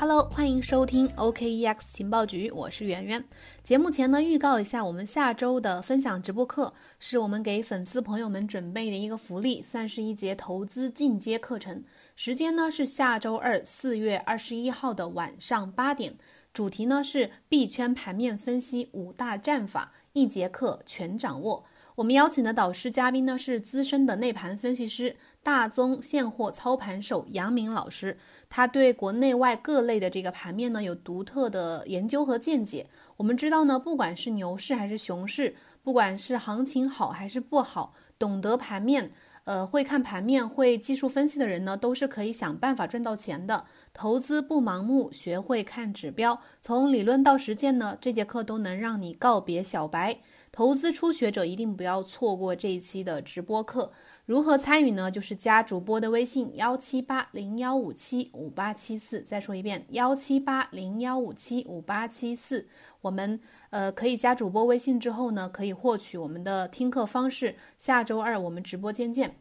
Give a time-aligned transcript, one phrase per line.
[0.00, 3.24] Hello，欢迎收听 OKEX 情报局，我是圆圆。
[3.64, 11.82] 节目前呢，预告一下，我们下周的分享直播课是我们给粉丝朋友们准备的一个福利，算是一节投资进阶课程。
[12.14, 16.16] 时间呢是下周二四月二十一号的晚上八点，
[16.52, 21.64] 主题呢是币圈盘面分析五大战法，一节课全掌握。
[21.96, 25.16] 我们邀请的导师嘉宾呢是资深的内盘分析师。
[25.42, 28.18] 大宗现货操盘手杨明老师，
[28.50, 32.86] 他对国内外各类的这个盘面呢有独特的研究和见解。
[33.16, 39.10] 我们知道呢，不管是牛市还是熊市，不管是行情好还是不好，懂得盘面，
[39.44, 43.64] 呃，会看盘面、会技术分析的人呢，都是可以想办法赚到钱的。
[43.94, 50.18] 投资不盲目，学会看指标，从理论到实践呢，这节课都能让你告别小白。
[50.58, 53.92] 投资初学者一定不要错过这一期的直播课。
[54.26, 55.08] 如何参与呢？
[55.08, 59.20] 就是加主播的微信幺七八零幺五七五八七四。
[59.20, 62.66] 再说一遍，幺七八零幺五七五八七四。
[63.02, 63.38] 我们
[63.70, 67.54] 呃可以加主播微信之后呢，可以获取我们的听课方式。
[67.76, 69.36] 下周二我们直播间见。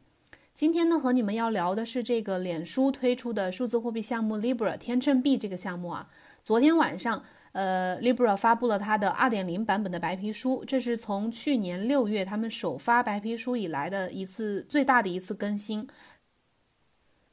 [0.54, 6.10] 今天呢和你们要聊的是这个脸书推出的数字货币项目 Libra 天秤币这个项目啊。
[6.44, 7.23] 昨天晚上。
[7.58, 15.88] 呃，Libra 发布了它的2.0版本的白皮书，这是从去年六月他们首发白皮书以来的一次最大的一次更新。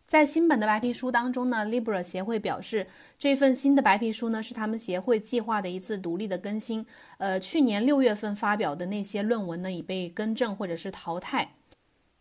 [0.07, 2.87] 在新版的白皮书当中呢，Libra 协会表示，
[3.19, 6.87] 这份新的白皮书呢是他们协会计划的一次独立的更新。
[7.19, 11.51] 呃，去年六月份发表的那些论文呢已被更正或者是淘汰。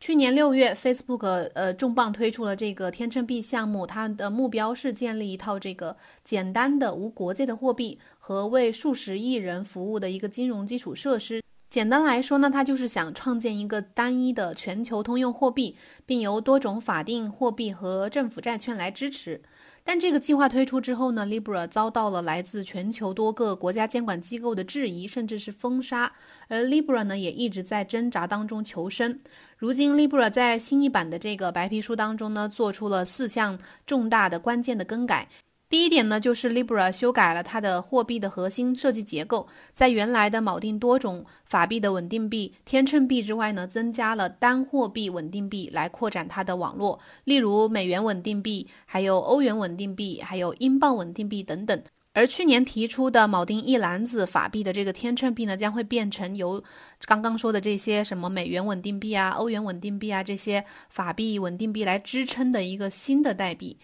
[0.06, 11.42] 去年六月，Facebook 呃重磅推出了这个天秤币项目，它的目标是建立一套这个简单的无国界的货币和为数十亿人服务的一个金融基础设施。
[11.74, 19.42] 简单来说呢，它就是想创建一个单一的全球通用货币，并由多种法定货币和政府债券来支持。
[19.84, 26.14] 但这个计划推出之后呢，Libra 遭到了来自全球多个国家监管机构的质疑，甚至是封杀。
[26.48, 29.20] 而 Libra 呢，也一直在挣扎当中求生。
[29.58, 33.58] 如今，Libra 在新一版的这个白皮书当中呢，做出了四项
[33.88, 35.28] 重大的关键的更改。
[35.74, 51.82] 第一点呢，就是 Libra 修改了它的货币的核心设计结构，在原来的锚定多种法币的稳定币天秤币之外呢，增加了单货币稳定币来扩展它的网络，例如美元稳定币、还有欧元稳定币、还有英镑稳定币等等。
[52.14, 56.64] 而去年提出的锚定一篮子法币的这个天秤币呢，将会变成由
[57.06, 63.80] 刚刚说的这些什么美元稳定币啊、欧元稳定币啊这些法币稳定币来支撑的一个新的代币。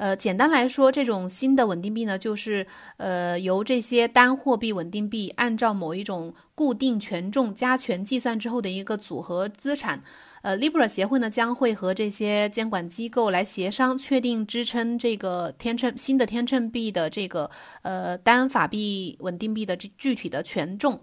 [0.00, 2.66] 呃，简单来说，这种新的稳定币呢，就是
[2.96, 10.02] 呃由这些单货币稳定币按照某一种固定权重加权计算之后的一个组合资产。
[10.40, 17.50] 呃，Libra 协会呢将会和这些监管机构来协商，确定支撑这个天秤新的天秤币的这个
[17.82, 20.98] 呃单法币稳定币的具体的权重。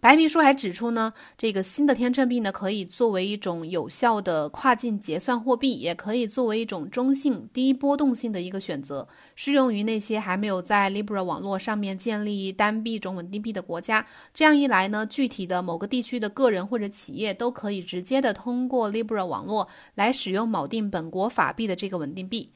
[0.00, 14.06] 白皮书还指出呢，这个新的天秤币呢，可以作为一种有效的跨境结算货币，也可以作为一种中性、低波动性的一个选择，适用于那些还没有在 Libra 网络上面建立单币种稳定币的国家。
[14.32, 19.66] 这样一来呢，具体的某个地区的个人或者企业都可以直接的通过 Libra 网络
[19.96, 22.52] 来使用锚定本国法币的这个稳定币。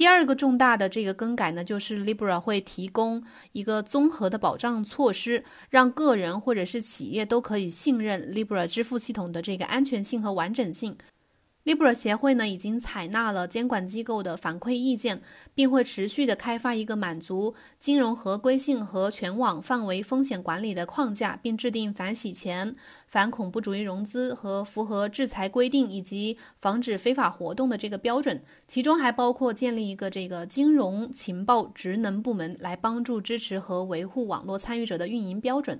[0.00, 3.22] 第二个重大的这个更改呢，就是 Libra 会提供
[3.52, 10.96] 一个综合的保障措施，让个人或者是企业都可以信任 Libra 支付系统的这个安全性和完整性。
[11.70, 15.22] Libra 协会呢已经采纳了监管机构的反馈意见，
[15.54, 22.74] 并会持续的开发一个满足金融合规性和全网范围风险管理的框架，并制定反洗钱、
[23.06, 28.42] 反恐怖主义融资和符合制裁规定以及防止非法活动的这个标准。
[28.66, 35.78] 其中还包括建立一个这个金融情报职能部门，来帮助支持和维护网络参与者的运营标准。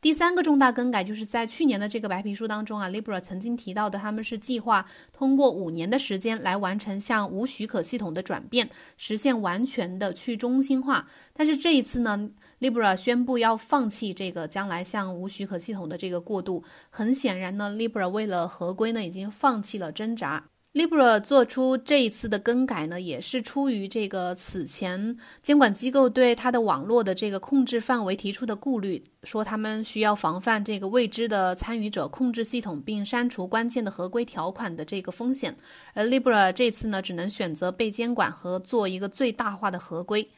[0.00, 11.06] 第三个重大更改就是在去年的这个白皮书当中啊，Libra 曾经提到的，他们是计划通过五年的时间来完成向无许可系统的转变，实现完全的去中心化。
[11.34, 12.30] 但是这一次呢
[12.60, 16.64] ，Libra 宣布要放弃这个将来向无许可系统的这个过渡。
[16.88, 20.46] 很显然呢，Libra 为了合规呢，已经放弃了挣扎。
[20.72, 35.56] Libra 做出这一次的更改呢，也是出于这个此前监管机构对它的网络的这个控制范围提出的顾虑，说他们需要防范这个未知的参与者控制系统并删除关键的合规条款的这个风险。
[35.92, 40.30] 而 Libra 这次呢，只能选择被监管和做一个最大化的合规。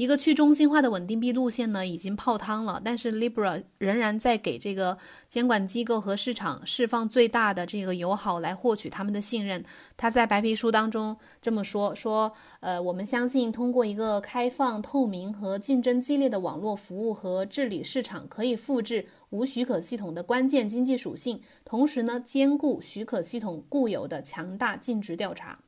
[0.00, 2.80] 一个去中心化的稳定币路线呢，已经泡汤了。
[2.82, 4.96] 但是 Libra 仍然在给这个
[5.28, 9.62] 监管机构和市场释放最大的这个友好，来获取他们的信任。
[9.98, 25.58] 他在白皮书当中这么说：说，呃，我们相信通过一个开放、透明和竞争激烈的网络服务和治理市场，可以复制无许可系统的关键经济属性，同时呢，兼顾许可系统固有的强大尽职调查。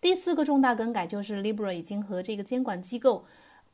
[0.00, 3.24] 第四个重大更改就是 Libra 已经和这个监管机构。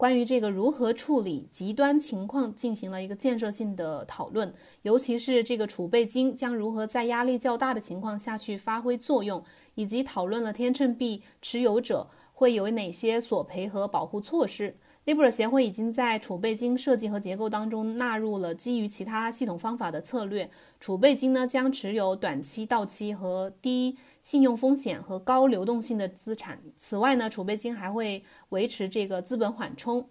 [0.02, 4.52] 关于这个如何处理极端情况进行了一个建设性的讨论，
[4.82, 9.40] 尤其是这个储备金将如何在压力较大的情况下去发挥作用，
[9.76, 14.76] 以及讨论了天秤币持有者会有哪些索赔和保护措施。
[15.04, 20.50] Libra 协会已经在储备金设计和结构当中纳入了基于其他系统方法的策略。
[20.81, 26.58] 储备金呢将持有短期到期和低信用风险和高流动性的资产。
[26.78, 30.08] 此外呢，储备金还会维持这个资本缓冲。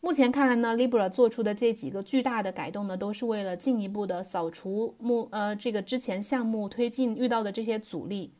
[0.00, 8.32] 目前看来呢，Libra 做出的这几个巨大的改动呢，都是为了进一步的扫除目呃这个之前项目推进遇到的这些阻力。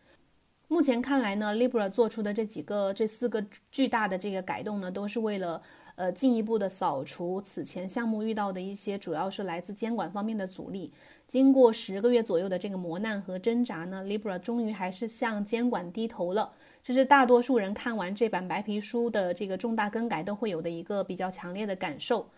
[0.66, 5.62] 目前看来呢，Libra 做出的这几个这四个巨大的这个改动呢，都是为了。
[6.02, 10.92] 呃，进一步的扫除此前项目遇到的一些，主要是来自监管方面的阻力。
[11.28, 16.50] 经过十个月左右的这个磨难和挣扎呢，Libra 终于还是向监管低头了。
[16.82, 22.28] 这是大多数人看完这版白皮书的这个重大更改都会有的一个比较强烈的感受。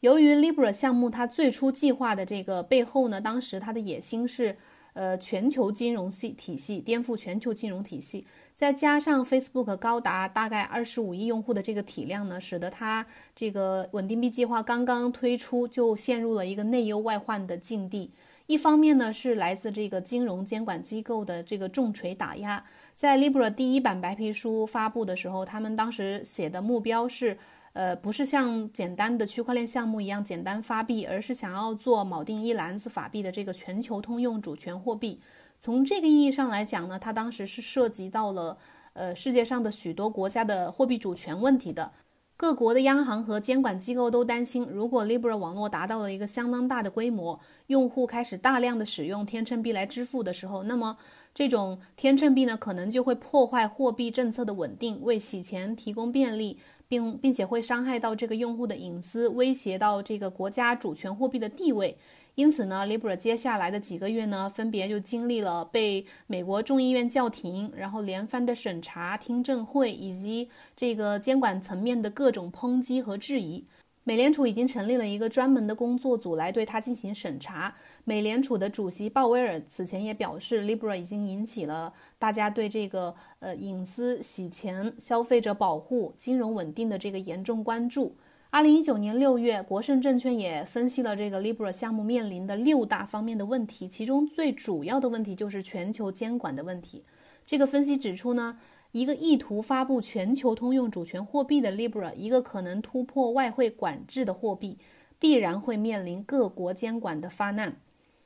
[0.00, 4.56] 由于 Libra 项目它最初计划的这个背后呢，当时它的野心是。
[4.92, 18.10] 呃，全球金融系体系颠覆全球金融体系，再加上 Facebook 高达大概二十五亿用户的这个体量呢，使得它这个稳定币计划刚刚推出就陷入了一个内忧外患的境地。
[18.46, 22.64] 一方面呢，是来自这个金融监管机构的这个重锤打压，
[22.94, 27.38] 在 Libra 第一版白皮书发布的时候，他们当时写的目标是。
[27.72, 35.20] 呃，不是像简单的区块链项目一样简单发币，而是想要做锚定一篮子法币的这个全球通用主权货币。
[35.58, 38.58] 从这个意义上来讲呢，它当时是涉及到了
[38.94, 41.92] 呃世界上的许多国家的货币主权问题的。
[42.36, 50.96] 各国的央行和监管机构都担心，如果 Libra 网络达到了一个相当大的规模，用户开始大量的使用天秤币来支付的时候，那么
[51.34, 56.58] 这种天秤币呢，可能就会破坏货币政策的稳定，为洗钱提供便利。
[56.90, 61.96] 并并且会伤害到这个用户的隐私，威胁到这个国家主权货币的地位。
[62.34, 73.64] 因此呢，Libra 接下来的几个月呢，分别就经历了被美国众议院叫停，然后连番的审查、听证会，以及这个监管层面的各种抨击和质疑。
[74.02, 77.74] 美联储已经成立了一个专门的工作组来对它进行审查。
[78.04, 88.16] 美联储的主席鲍威尔此前也表示，Libra 已经引起了大家对这个呃隐私、洗钱、消费者保护、金融稳定的这个严重关注。
[88.48, 97.04] 二零一九年六月，国盛证券也分析了这个 Libra 项目面临的六大方面的问题，其中最主要的问题就是全球监管的问题。
[97.44, 98.58] 这个分析指出呢。
[98.92, 104.78] 一个意图发布全球通用主权货币的 Libra，一个可能突破外汇管制的货币，
[105.18, 107.76] 必然会面临各国监管的发难。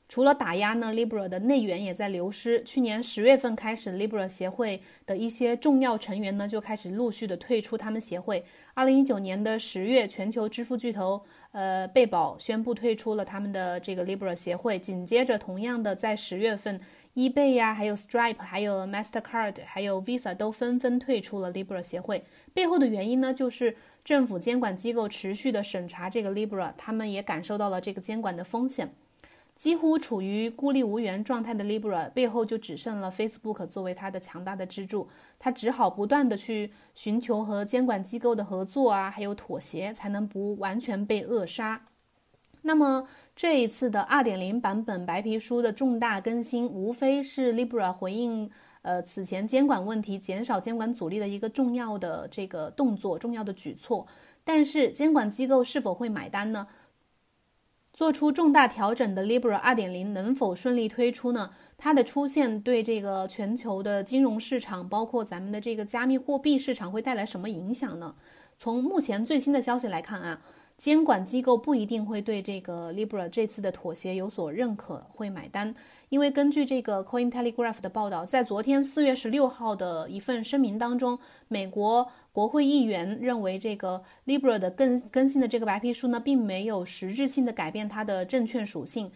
[0.07, 2.63] 除了打压呢，Libra 的内援也在流失。
[2.63, 8.45] 去年十月份开始，Libra 协会的一些重要成员呢就开始陆续的退出他们协会。
[8.75, 11.23] 二零一九年的十月，全球支付巨头
[11.53, 14.79] 呃贝宝宣布退出了他们的这个 Libra 协会。
[14.79, 16.81] 紧接着，同样的在十月份。
[17.15, 22.25] eBay 呀，还有 Stripe，还有 Mastercard，还有 Visa 都纷纷退出了 Libra 协会。
[22.53, 28.93] 背后的原因呢，就是政府监管机构持续的审查这个 Libra，他们也感受到了这个监管的风险。
[29.55, 35.09] 几乎处于孤立无援状态的 Libra 背后就只剩了 Facebook 作为它的强大的支柱，
[35.39, 41.81] 它只好不断的去寻求和监管机构的合作啊，还有妥协，才能不完全被扼杀。
[42.63, 43.07] 那么
[43.37, 48.51] 这一次的二点零版本白皮书的重大更新，无非是 Libra 回应
[48.83, 54.07] 呃此前监管问题、减少监管阻力的一个重要的这个动作、重要的举措。
[54.43, 56.67] 但是监管机构是否会买单呢？
[57.95, 61.51] 做出重大调整的 Libra 2.0能否顺利推出呢？
[61.79, 68.17] 它的出现对这个全球的金融市场，包括咱们的这个加密货币市场会带来什么影响呢？
[68.59, 70.41] 从目前最新的消息来看啊。
[70.77, 75.73] 监管机构不一定会对这个 Libra 这次的妥协有所认可，会买单。
[76.09, 89.11] 因为根据这个 Coin Telegraph 的报道，在昨天四月十六号的一份声明当中，美国国会议员认为这个 Libra 的更更新的这个白皮书呢，并没有实质性的改变它的证券属性。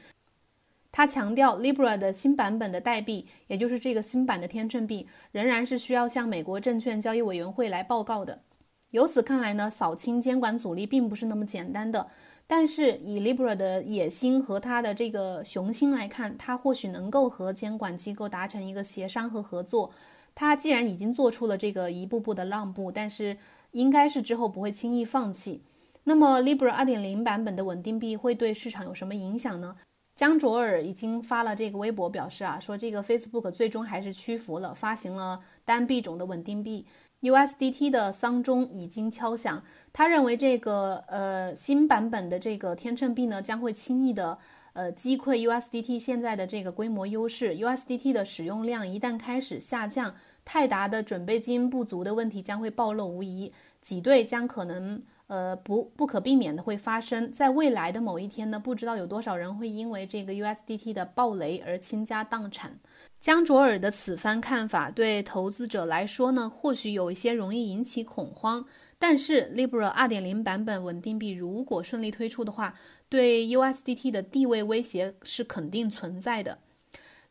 [0.90, 8.40] 他强调，Libra 的新版本的代币，也就是这个新版的天秤币，仍然是需要向美国证券交易委员会来报告的。
[8.90, 12.06] 由此看来呢，扫清监管阻力并不是那么简单的。
[12.46, 19.90] 但是以 Libra 的野心和他的这个雄心来看，他或许能够和监管机构达成一个协商和合作。
[20.34, 23.36] 他既然已经做出了这个一步步的让步，但是
[23.72, 25.60] 应该是之后不会轻易放弃。
[26.04, 29.76] 那么 Libra 2.0版本的稳定币会对市场有什么影响呢？
[30.14, 36.86] 江卓尔已经发了这个微博表示啊，说这个 Facebook 最终还是屈服了，发行了单币种的稳定币。
[37.20, 44.38] USDT 的丧钟已经敲响，他认为这个呃新版本的这个天秤币呢将会轻易的
[44.72, 47.56] 呃击溃 USDT 现在的这个规模优势。
[47.56, 55.02] USDT 的使用量一旦开始下降，泰达的准备金不足的问题将会暴露无遗，挤兑将可能。
[55.28, 62.78] 呃，不不可避免的会发生在未来的某一天呢，不知道有多少人会因为这个 USDT 的暴雷而倾家荡产。
[63.20, 68.64] 江卓尔的此番看法对投资者来说呢，或许有一些容易引起恐慌。
[68.96, 72.74] 但是 Libra 2.0版本稳定币如果顺利推出的话，
[73.08, 76.58] 对 USDT 的地位威胁是肯定存在的。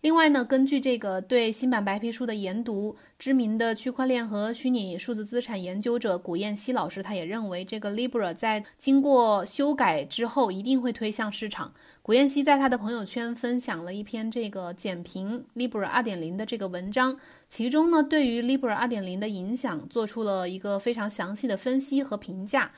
[0.01, 11.73] 另外呢，根据这个对新版白皮书的研读，知名的区块链和虚拟数字资产研究者古彦希老师，他也认为这个 Libra 在经过修改之后一定会推向市场。
[12.03, 17.17] 古彦希在他的朋友圈分享了一篇这个简评 Libra 2.0的这个文章，
[17.49, 22.71] 其中呢，对于 Libra 2.0的影响做出了一个非常详细的分析和评价。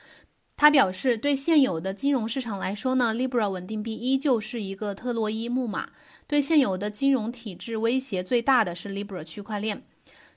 [0.56, 5.90] 他表示，对现有的金融市场来说呢，Libra 稳定币依旧是一个特洛伊木马。
[6.30, 9.82] 对现有的金融体制威胁最大的是 Libra 区块链。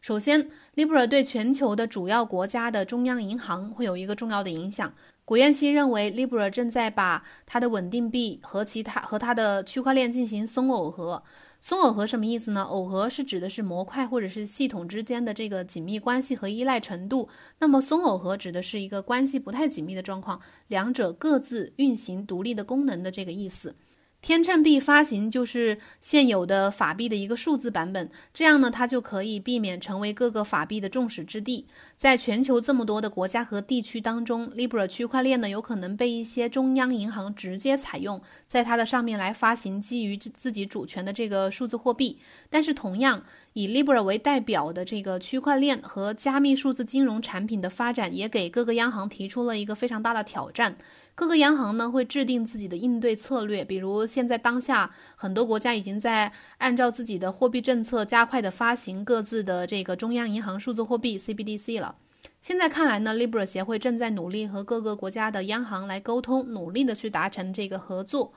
[0.01, 4.91] 首先，Libra 对全球的主要国家的中央银行会有一个重要的影响。
[5.23, 11.21] 古彦希认为，Libra 正在把它的稳定币和其他和它的区块链进行松耦合。
[11.61, 12.67] 松耦合什么意思呢？
[12.67, 17.29] 耦合是指的是模块或者是系统之间的这个紧密关系和依赖程度。
[17.59, 23.75] 那么松耦合指的是一个关系不太紧密的状况，两者各自运行独立的功能的这个意思。
[24.23, 31.67] 天秤币发行就是现有的法币的一个数字版本，这样呢，它就可以避免成为各个法币的众矢之的。
[31.97, 42.17] 在全球这么多的国家和地区当中，Libra 区块链呢，有可能被一些中央银行直接采用，在它的上面来发行基于自己主权的这个数字货币。
[42.49, 50.77] 但是，同样以 Libra 为代表的这个区块链和加密数字金融产品的发展，也给各个央行提出了一个非常大的挑战。
[51.15, 61.95] 各个央行呢会制定自己的应对策略，比如现在当下很多国家已经在按照自己的货币政策加快的发行各自的这个中央银行数字货币 CBDC 了。
[62.41, 68.33] 现在看来呢，Libra 协会正在努力和各个国家的央行来沟通，努力的去达成这个合作。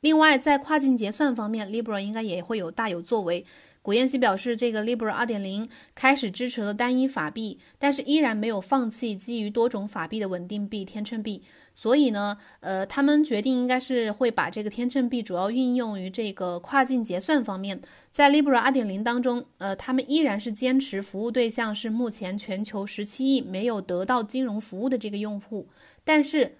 [0.00, 3.44] 另外，在跨境结算方面，Libra 应该也会有大有作为。
[3.82, 11.42] 古彦希表示，这个 Libra 2.0开始支持了单一法币，但是依然没有放弃基于多种法币的稳定币天秤币。
[11.72, 17.80] 所以呢，呃，他们决定应该是会把这个天秤币主要运用于这个跨境结算方面。
[18.10, 25.68] 在 Libra 2.0当中，呃，他们依然是坚持服务对象是目前全球17亿没有得到金融服务的这个用户，
[26.04, 26.58] 但是。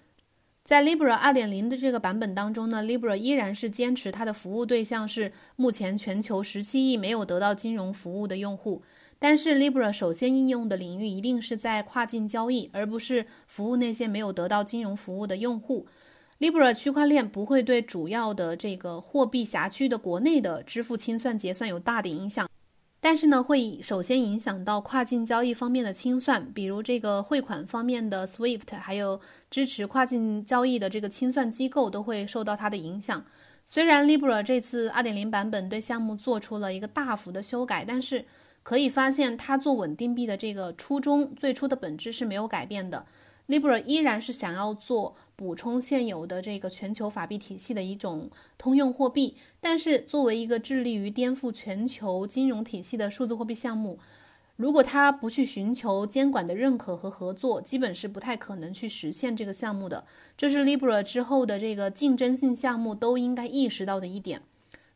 [0.63, 8.83] 在 Libra 2.0的这个版本当中呢，Libra 依然是坚持它的服务对象是目前全球17亿没有得到金融服务的用户。
[9.17, 15.87] 但是 Libra 首先应用的领域一定是在跨境交易，而不是服务那些没有得到金融服务的用户。
[16.39, 22.47] Libra 区块链不会对主要的这个货币辖区的国内的支付清算结算有大的影响。
[23.03, 33.25] 但是呢，会首先影响到跨境交易方面的清算，比如这个汇款方面的 SWIFT，还有支持跨境交易的这个清算机构都会受到它的影响。
[33.65, 38.23] 虽然 Libra 这次2.0版本对项目做出了一个大幅的修改，但是
[38.61, 43.07] 可以发现它做稳定币的这个初衷，最初的本质是没有改变的。
[43.47, 53.99] Libra 依然是想要做补充现有的这个全球法币体系的一种通用货币，但是作为一个致力于颠覆全球金融体系的数字货币项目，
[54.55, 60.03] 如果它不去寻求监管的认可和合作，基本是不太可能去实现这个项目的。
[60.35, 64.41] 这是 Libra 之后的这个竞争性项目都应该意识到的一点。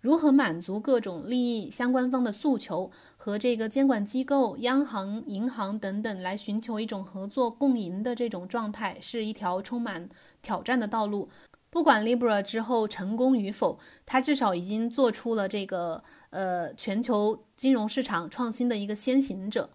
[0.02, 2.92] 如何满足各种利益相关方的诉求？
[3.18, 10.08] 和这个监管机构、央行、银行等等来寻求一种合作共赢的这种状态，是一条充满
[10.44, 11.28] 挑战的道路。
[11.70, 19.70] 不管 Libra 之后成功与否，它至少已经做出了这个呃全球金融市场创新的一个先行者。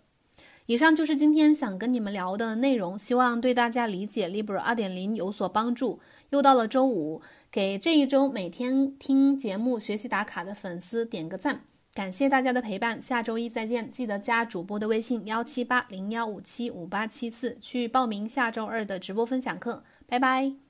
[0.66, 5.99] 以上就是今天想跟你们聊的内容，希望对大家理解 Libra 2.0有所帮助。
[6.30, 7.20] 又到了周五，
[7.50, 11.62] 给这一周每天听节目、学习打卡的粉丝点个赞。
[11.92, 13.90] 感谢大家的陪伴，下周一再见！
[13.90, 20.69] 记得加主播的微信幺七八零幺五七五八七四去报名下周二的直播分享课，拜拜。